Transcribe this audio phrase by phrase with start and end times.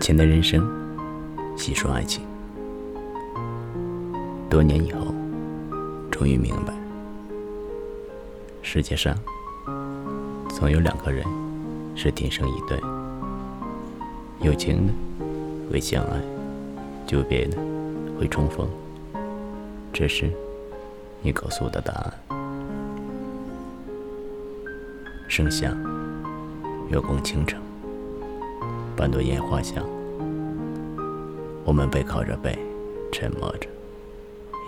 [0.00, 0.66] 钱的人生，
[1.56, 2.22] 细说爱情。
[4.48, 5.12] 多年以后，
[6.10, 6.72] 终于明白，
[8.62, 9.14] 世界上
[10.48, 11.24] 总有两个人
[11.94, 12.80] 是天生一对，
[14.40, 14.92] 有情的
[15.70, 16.20] 会相爱，
[17.06, 17.58] 久别的
[18.18, 18.66] 会重逢。
[19.92, 20.30] 这是
[21.20, 22.14] 你告诉我的答案。
[25.28, 25.76] 盛夏，
[26.88, 27.60] 月光倾城，
[28.98, 29.86] 半朵烟花香，
[31.64, 32.58] 我们背靠着背，
[33.12, 33.68] 沉默着。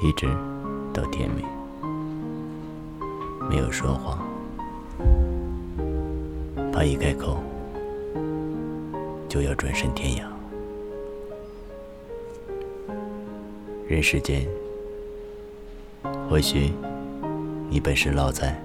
[0.04, 0.28] 一直
[0.94, 1.44] 到天明，
[3.48, 4.24] 没有说话，
[6.72, 7.38] 怕一开口
[9.28, 10.22] 就要转身天涯。
[13.88, 14.46] 人世间，
[16.30, 16.72] 或许
[17.68, 18.56] 你本是烙在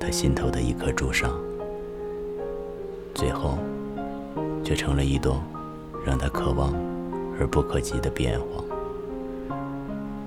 [0.00, 1.28] 他心头的一颗朱砂，
[3.14, 3.58] 最后
[4.64, 5.42] 却成了一朵
[6.04, 6.72] 让他可望
[7.38, 8.62] 而不可及的变化。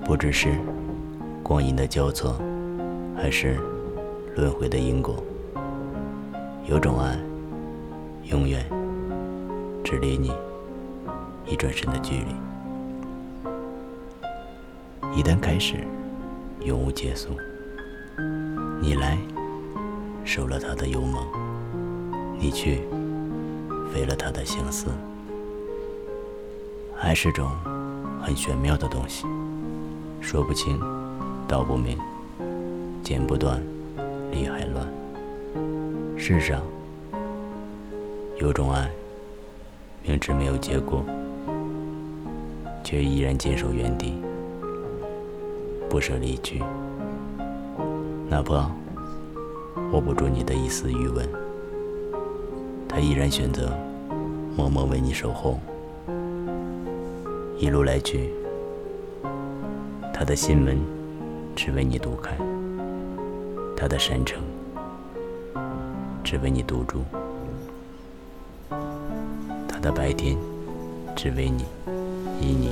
[0.04, 0.54] 不知是
[1.42, 2.40] 光阴的交错，
[3.16, 3.56] 还是
[4.36, 5.22] 轮回的因果。
[6.68, 7.18] 有种爱，
[8.24, 8.64] 永远
[9.84, 10.32] 只离你
[11.46, 12.26] 一转身的距离。
[15.16, 15.76] 一旦开始，
[16.64, 17.30] 永无结束。
[18.80, 19.16] 你来，
[20.24, 21.24] 收了他的幽梦；
[22.38, 22.82] 你去，
[23.96, 24.88] 飞了他的相思。
[27.00, 27.50] 爱是种
[28.22, 29.24] 很玄妙的东西。
[30.20, 30.78] 说不清，
[31.48, 31.98] 道不明，
[33.02, 33.58] 剪不断，
[34.30, 34.86] 理还乱。
[36.14, 36.60] 世上
[38.38, 38.90] 有种爱，
[40.02, 41.02] 明知没有结果，
[42.84, 44.12] 却依然坚守原地，
[45.88, 46.62] 不舍离去。
[48.28, 48.70] 哪怕
[49.90, 51.26] 握不住你的一丝余温，
[52.96, 53.68] 他依然选择
[54.56, 55.60] 默默为你守候，
[57.58, 58.32] 一路来去。
[60.14, 60.78] 他的心门
[61.54, 62.34] 只为你独开，
[63.76, 64.42] 他的山城
[66.24, 67.04] 只为你独住，
[69.68, 70.34] 他的白天
[71.14, 71.66] 只为你
[72.40, 72.70] 依你，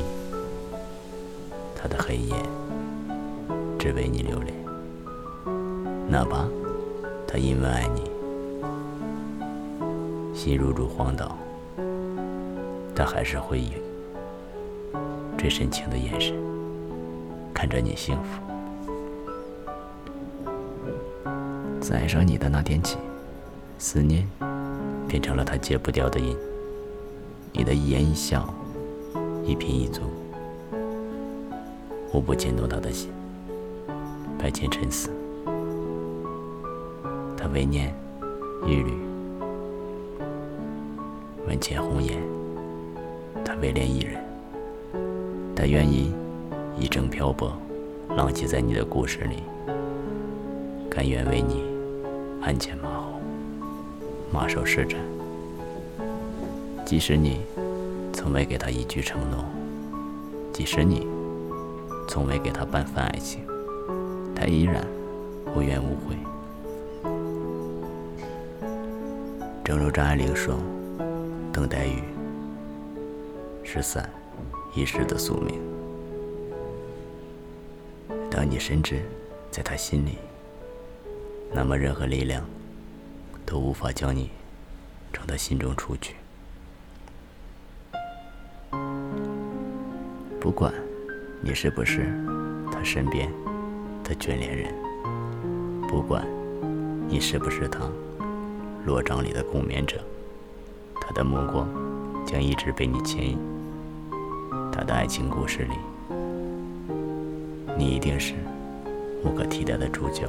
[1.77, 2.35] 他的黑夜
[3.79, 4.55] 只为你留恋。
[6.09, 6.49] 哪怕
[7.29, 8.11] 他因为爱你，
[10.34, 11.39] 心如入荒岛，
[12.95, 13.72] 他还是会以
[15.39, 16.34] 最深情的眼神。
[17.55, 18.43] 看着你幸福，
[21.81, 22.99] 自爱上你的那天起，
[23.78, 24.28] 思念
[25.06, 26.37] 变成了他戒不掉的瘾。
[27.53, 28.53] 你的一言一笑，
[29.44, 30.03] 一颦一足，
[32.12, 33.12] 无不牵动他的心。
[34.37, 35.09] 百千沉思，
[37.37, 37.94] 他为念
[38.67, 38.93] 一缕；
[41.47, 42.19] 万千红颜，
[43.44, 44.22] 他为恋一人。
[45.55, 46.12] 他愿意。
[46.77, 47.53] 一生漂泊，
[48.16, 49.44] 浪迹在你的故事里，
[50.91, 51.62] 甘愿为你
[52.43, 53.21] 鞍前马后，
[54.32, 54.97] 马首是瞻。
[56.84, 57.38] 即使你
[58.12, 59.44] 从未给他一句承诺，
[60.53, 61.06] 即使你
[62.09, 63.43] 从未给他半分爱情，
[64.34, 64.84] 他依然
[65.55, 66.16] 无怨无悔。
[69.62, 70.56] 正如张爱玲说
[71.55, 72.03] ：“等待雨
[73.63, 74.11] 是伞
[74.75, 75.61] 一时的宿命。”
[78.29, 79.01] 当你深知
[79.53, 80.19] 在他心里，
[81.53, 82.45] 那么任何力量
[83.47, 84.31] 都无法将你
[85.13, 86.17] 从他心中除去。
[90.41, 90.75] 不管
[91.41, 92.13] 你是不是
[92.73, 93.31] 他身边
[94.03, 94.75] 的眷恋人，
[95.87, 96.27] 不管
[97.09, 97.89] 你是不是他
[98.85, 100.05] 罗帐里的共眠者，
[101.15, 101.67] 的目光
[102.27, 103.39] 将一直被你牵引。
[104.73, 105.75] 他的爱情故事里。
[107.77, 108.35] 你一定是
[109.25, 110.29] 无可替代的主角。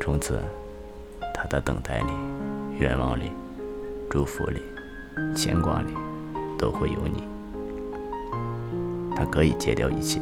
[0.00, 0.40] 从此，
[1.34, 2.12] 他的等待里、
[2.78, 3.32] 愿望里、
[4.08, 4.62] 祝福里、
[5.34, 5.92] 牵挂里，
[6.56, 7.24] 都会有你。
[9.14, 10.20] 他可以戒掉一切，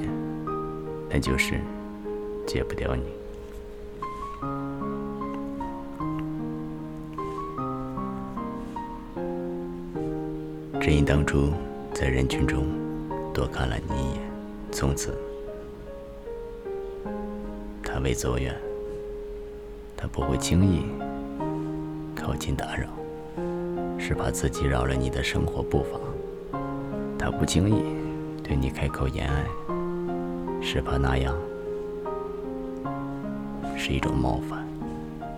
[1.10, 1.60] 但就是
[2.46, 3.02] 戒不掉你。
[10.84, 11.50] 只因当初
[11.94, 12.66] 在人群中
[13.32, 14.20] 多看了你一眼，
[14.70, 15.16] 从此。
[17.82, 18.54] 他未走远，
[19.96, 20.84] 他不会轻易
[22.14, 22.88] 靠近打扰，
[23.98, 25.98] 是怕自己扰了你的生活步伐。
[27.18, 27.82] 他不轻易
[28.46, 29.46] 对你开口言爱，
[30.60, 31.34] 是怕那样
[33.74, 34.68] 是一种冒犯，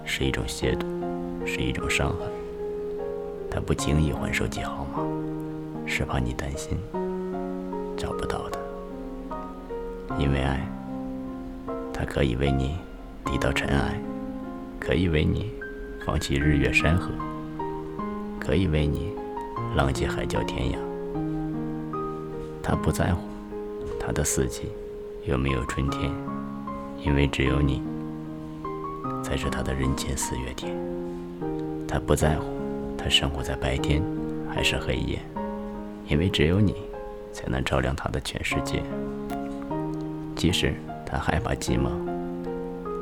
[0.04, 0.84] 是一种亵渎，
[1.46, 2.26] 是一种伤害。
[3.48, 5.00] 他不轻易换手机号码，
[5.86, 6.76] 是怕你担心
[7.96, 8.58] 找不到的。
[10.18, 10.66] 因为爱，
[11.92, 12.76] 它可以为你
[13.24, 14.00] 低到尘埃，
[14.80, 15.52] 可以为你
[16.04, 17.10] 放弃日月山河，
[18.40, 19.12] 可以为你
[19.74, 20.76] 浪迹海角天涯。
[22.62, 23.22] 他不在乎
[24.00, 24.62] 他的四季
[25.24, 26.10] 有没有春天，
[27.04, 27.82] 因为只有你
[29.22, 30.76] 才是他的人间四月天。
[31.86, 32.46] 他不在乎
[32.98, 34.02] 他生活在白天
[34.52, 35.20] 还是黑夜，
[36.08, 36.74] 因为只有你
[37.32, 38.82] 才能照亮他的全世界。
[40.34, 40.74] 即使
[41.04, 41.88] 他害怕寂寞，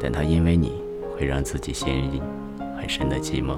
[0.00, 0.72] 但他因为你
[1.16, 2.20] 会让自己陷入
[2.78, 3.56] 很深的寂寞；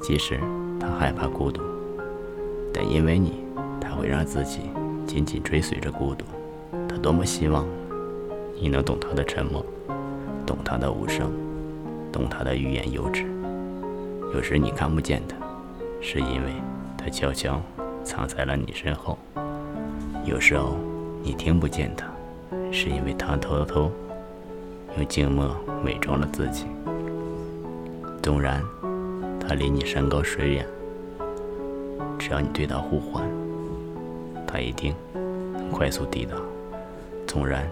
[0.00, 0.38] 即使
[0.78, 1.60] 他害怕孤独，
[2.72, 3.44] 但因为你，
[3.80, 4.60] 他会让自己
[5.06, 6.24] 紧紧追随着孤独。
[6.88, 7.66] 他多么希望
[8.60, 9.64] 你能懂他的沉默，
[10.46, 11.30] 懂他的无声，
[12.12, 13.24] 懂他的欲言又止。
[14.34, 15.36] 有时你看不见他，
[16.00, 16.52] 是因为
[16.96, 17.60] 他悄悄
[18.08, 19.18] 藏在了你身后；
[20.24, 20.78] 有时候
[21.22, 22.06] 你听不见他。
[22.70, 23.90] 是因为他偷偷
[24.96, 26.66] 用静默伪装了自己。
[28.22, 28.62] 纵然
[29.38, 30.66] 他离你山高水远，
[32.18, 33.24] 只要你对他呼唤，
[34.46, 34.94] 他一定
[35.54, 36.34] 能快速抵达。
[37.26, 37.66] 纵然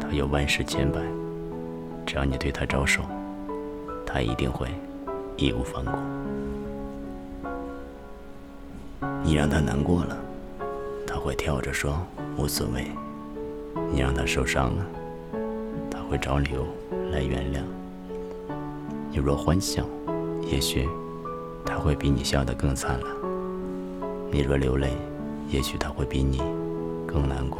[0.00, 1.00] 他有万世牵绊，
[2.06, 3.02] 只要你对他招手，
[4.06, 4.68] 他一定会
[5.36, 5.92] 义无反顾。
[9.24, 10.18] 你让他难过了，
[11.06, 11.96] 他会跳着说
[12.36, 12.86] 无所谓。
[13.92, 14.86] 你让他受伤了，
[15.90, 16.66] 他会找理由
[17.10, 17.60] 来原谅。
[19.10, 19.84] 你若欢笑，
[20.50, 20.88] 也许
[21.64, 23.10] 他会比你笑得更灿烂；
[24.30, 24.90] 你若流泪，
[25.48, 26.42] 也许他会比你
[27.06, 27.58] 更难过。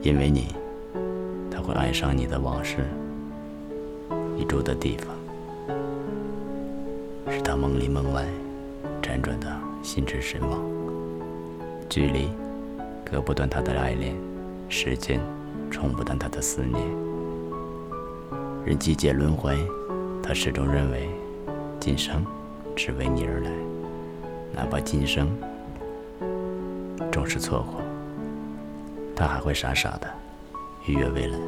[0.00, 0.54] 因为你，
[1.50, 2.86] 他会爱上你的往事，
[4.36, 5.08] 你住的地方，
[7.32, 8.24] 是他梦里梦外
[9.02, 9.46] 辗转的
[9.82, 10.60] 心驰神往。
[11.88, 12.28] 距离
[13.04, 14.14] 割不断他的爱恋。
[14.74, 15.20] 时间
[15.70, 16.82] 冲不淡他的思念，
[18.64, 19.54] 任季节轮回，
[20.22, 21.10] 他始终认为
[21.78, 22.24] 今生
[22.74, 23.50] 只为你而来，
[24.54, 25.28] 哪怕今生
[27.10, 27.82] 终是错过，
[29.14, 30.10] 他还会傻傻的
[30.86, 31.38] 预约未来。